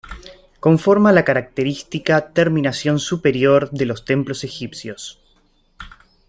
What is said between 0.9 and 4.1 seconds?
la característica terminación superior de los